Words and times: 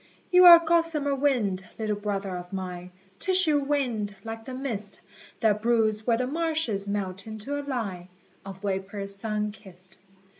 You 0.31 0.45
are 0.45 0.57
gossamer 0.57 1.13
winged, 1.13 1.63
little 1.77 1.95
brother 1.95 2.35
of 2.35 2.51
mine, 2.51 2.89
Tissue 3.19 3.59
winged, 3.59 4.15
like 4.23 4.45
the 4.45 4.55
mist 4.55 4.99
That 5.41 5.61
broods 5.61 6.07
where 6.07 6.17
the 6.17 6.25
marshes 6.25 6.87
melt 6.87 7.27
into 7.27 7.59
a 7.59 7.61
line 7.61 8.07
Of 8.43 8.63
vapour 8.63 9.05
sun 9.05 9.51
kissed. 9.51 9.99